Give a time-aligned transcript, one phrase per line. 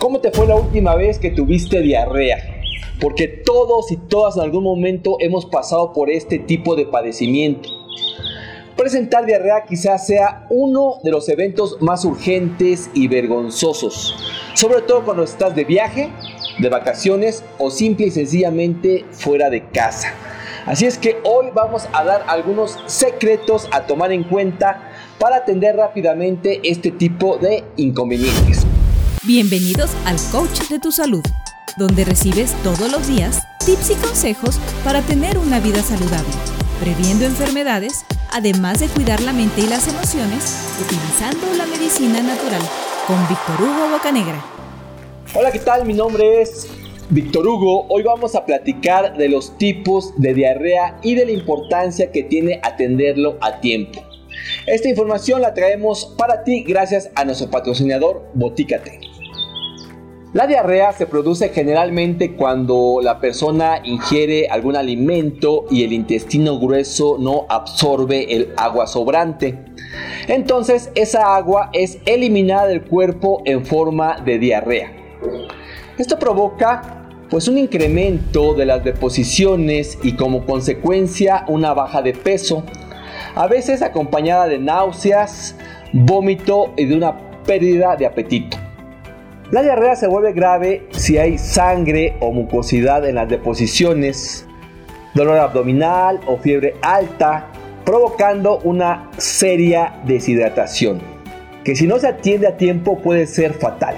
[0.00, 2.38] ¿Cómo te fue la última vez que tuviste diarrea?
[3.00, 7.68] Porque todos y todas en algún momento hemos pasado por este tipo de padecimiento.
[8.76, 14.16] Presentar diarrea quizás sea uno de los eventos más urgentes y vergonzosos,
[14.54, 16.10] sobre todo cuando estás de viaje,
[16.58, 20.14] de vacaciones o simple y sencillamente fuera de casa.
[20.66, 25.76] Así es que hoy vamos a dar algunos secretos a tomar en cuenta para atender
[25.76, 28.66] rápidamente este tipo de inconvenientes.
[29.24, 31.22] Bienvenidos al Coach de tu Salud,
[31.76, 36.32] donde recibes todos los días tips y consejos para tener una vida saludable,
[36.80, 42.62] previendo enfermedades, además de cuidar la mente y las emociones, utilizando la medicina natural,
[43.06, 44.42] con Víctor Hugo Bocanegra.
[45.34, 45.84] Hola, ¿qué tal?
[45.84, 46.66] Mi nombre es
[47.10, 47.88] Víctor Hugo.
[47.90, 52.58] Hoy vamos a platicar de los tipos de diarrea y de la importancia que tiene
[52.62, 54.02] atenderlo a tiempo.
[54.66, 59.09] Esta información la traemos para ti gracias a nuestro patrocinador Botícate.
[60.32, 67.16] La diarrea se produce generalmente cuando la persona ingiere algún alimento y el intestino grueso
[67.18, 69.58] no absorbe el agua sobrante.
[70.28, 74.92] Entonces esa agua es eliminada del cuerpo en forma de diarrea.
[75.98, 82.62] Esto provoca pues un incremento de las deposiciones y como consecuencia una baja de peso,
[83.34, 85.56] a veces acompañada de náuseas,
[85.92, 88.59] vómito y de una pérdida de apetito.
[89.50, 94.46] La diarrea se vuelve grave si hay sangre o mucosidad en las deposiciones,
[95.12, 97.48] dolor abdominal o fiebre alta,
[97.84, 101.00] provocando una seria deshidratación,
[101.64, 103.96] que si no se atiende a tiempo puede ser fatal.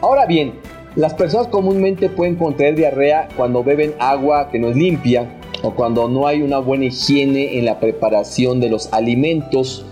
[0.00, 0.54] Ahora bien,
[0.96, 5.28] las personas comúnmente pueden contraer diarrea cuando beben agua que no es limpia
[5.62, 9.84] o cuando no hay una buena higiene en la preparación de los alimentos,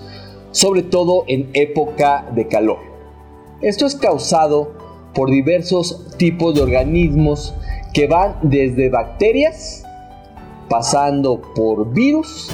[0.50, 2.91] sobre todo en época de calor.
[3.62, 4.72] Esto es causado
[5.14, 7.54] por diversos tipos de organismos
[7.94, 9.84] que van desde bacterias,
[10.68, 12.50] pasando por virus,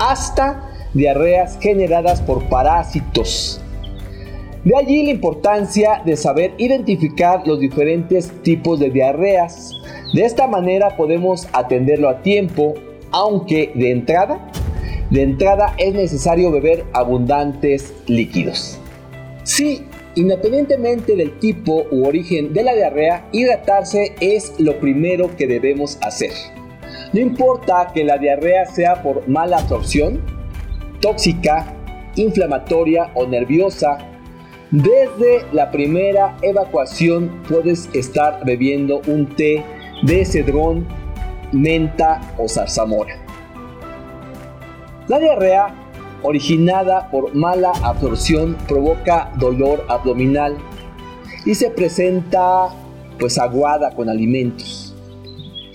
[0.00, 3.60] hasta diarreas generadas por parásitos.
[4.64, 9.70] De allí la importancia de saber identificar los diferentes tipos de diarreas.
[10.14, 12.74] De esta manera podemos atenderlo a tiempo,
[13.12, 14.50] aunque de entrada,
[15.10, 18.80] de entrada es necesario beber abundantes líquidos.
[20.16, 26.30] Independientemente del tipo u origen de la diarrea, hidratarse es lo primero que debemos hacer.
[27.12, 30.20] No importa que la diarrea sea por mala absorción,
[31.00, 31.74] tóxica,
[32.16, 33.98] inflamatoria o nerviosa,
[34.70, 39.64] desde la primera evacuación puedes estar bebiendo un té
[40.02, 40.86] de cedrón,
[41.52, 43.16] menta o zarzamora.
[45.06, 45.83] La diarrea
[46.24, 50.56] originada por mala absorción provoca dolor abdominal
[51.44, 52.70] y se presenta
[53.20, 54.94] pues aguada con alimentos.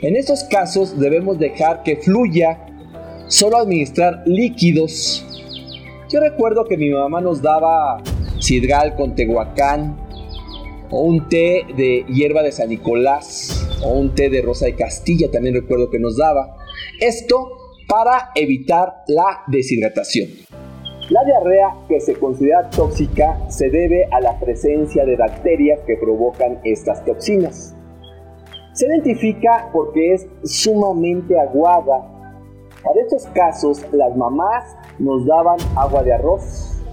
[0.02, 2.66] En estos casos debemos dejar que fluya,
[3.28, 5.26] solo administrar líquidos.
[6.12, 8.02] Yo recuerdo que mi mamá nos daba
[8.40, 9.98] sidral con tehuacán
[10.90, 15.30] o un té de hierba de San Nicolás o un té de rosa de Castilla
[15.30, 16.56] también recuerdo que nos daba.
[17.00, 17.59] Esto
[17.90, 20.30] para evitar la deshidratación.
[21.10, 26.60] La diarrea que se considera tóxica se debe a la presencia de bacterias que provocan
[26.64, 27.76] estas toxinas.
[28.74, 32.08] Se identifica porque es sumamente aguada.
[32.84, 34.64] Para estos casos, las mamás
[35.00, 36.84] nos daban agua de arroz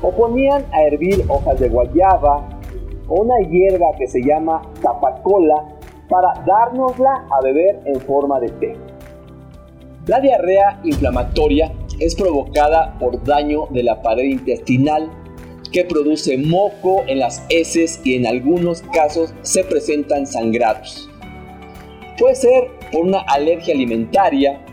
[0.00, 2.48] o ponían a hervir hojas de guayaba
[3.08, 5.66] o una hierba que se llama tapacola
[6.08, 8.87] para dárnosla a beber en forma de té.
[10.08, 11.70] La diarrea inflamatoria
[12.00, 15.10] es provocada por daño de la pared intestinal
[15.70, 21.10] que produce moco en las heces y en algunos casos se presentan sangrados.
[22.18, 24.64] Puede ser por una alergia alimentaria,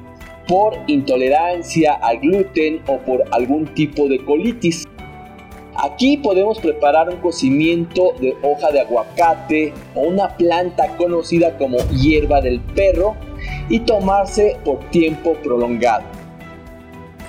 [0.47, 4.85] por intolerancia al gluten o por algún tipo de colitis.
[5.84, 12.39] Aquí podemos preparar un cocimiento de hoja de aguacate o una planta conocida como hierba
[12.39, 13.18] del perro
[13.69, 16.03] y tomarse por tiempo prolongado.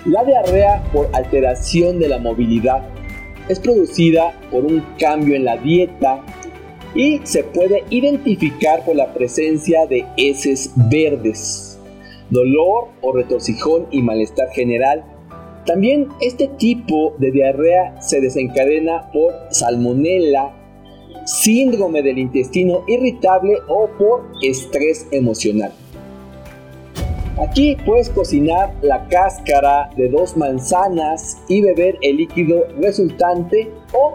[0.05, 2.83] La diarrea por alteración de la movilidad
[3.49, 6.25] es producida por un cambio en la dieta
[6.95, 11.79] y se puede identificar por la presencia de heces verdes,
[12.31, 15.05] dolor o retorcijón y malestar general.
[15.67, 20.55] También este tipo de diarrea se desencadena por salmonela,
[21.25, 25.73] síndrome del intestino irritable o por estrés emocional.
[27.39, 34.15] Aquí puedes cocinar la cáscara de dos manzanas y beber el líquido resultante o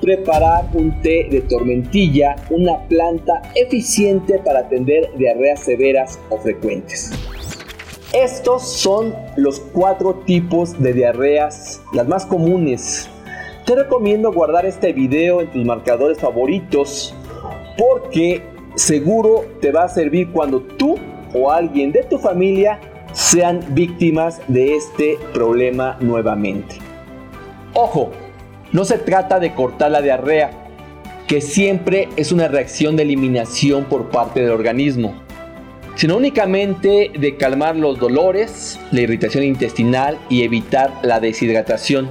[0.00, 7.12] preparar un té de tormentilla, una planta eficiente para atender diarreas severas o frecuentes.
[8.12, 13.08] Estos son los cuatro tipos de diarreas, las más comunes.
[13.64, 17.14] Te recomiendo guardar este video en tus marcadores favoritos
[17.78, 18.42] porque
[18.74, 20.96] seguro te va a servir cuando tú
[21.36, 22.80] o alguien de tu familia
[23.12, 26.76] sean víctimas de este problema nuevamente.
[27.74, 28.10] Ojo,
[28.72, 30.50] no se trata de cortar la diarrea,
[31.26, 35.14] que siempre es una reacción de eliminación por parte del organismo,
[35.94, 42.08] sino únicamente de calmar los dolores, la irritación intestinal y evitar la deshidratación.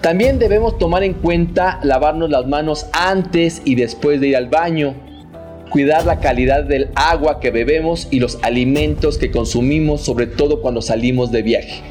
[0.00, 4.94] También debemos tomar en cuenta lavarnos las manos antes y después de ir al baño,
[5.72, 10.82] cuidar la calidad del agua que bebemos y los alimentos que consumimos, sobre todo cuando
[10.82, 11.82] salimos de viaje.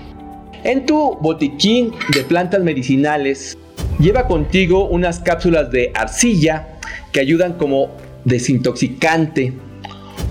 [0.64, 3.58] En tu botiquín de plantas medicinales,
[4.00, 6.78] lleva contigo unas cápsulas de arcilla
[7.12, 7.90] que ayudan como
[8.24, 9.54] desintoxicante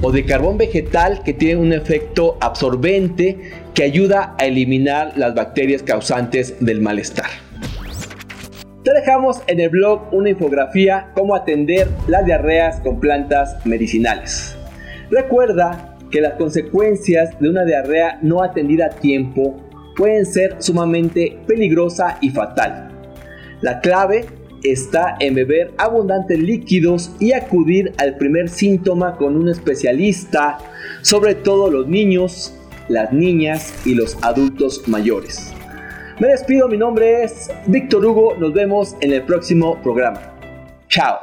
[0.00, 5.82] o de carbón vegetal que tiene un efecto absorbente que ayuda a eliminar las bacterias
[5.82, 7.49] causantes del malestar.
[8.90, 14.56] Te dejamos en el blog una infografía cómo atender las diarreas con plantas medicinales.
[15.12, 19.54] Recuerda que las consecuencias de una diarrea no atendida a tiempo
[19.96, 22.90] pueden ser sumamente peligrosa y fatal.
[23.60, 24.26] La clave
[24.64, 30.58] está en beber abundantes líquidos y acudir al primer síntoma con un especialista,
[31.02, 32.56] sobre todo los niños,
[32.88, 35.54] las niñas y los adultos mayores.
[36.20, 40.20] Me despido, mi nombre es Víctor Hugo, nos vemos en el próximo programa.
[40.86, 41.16] Chao.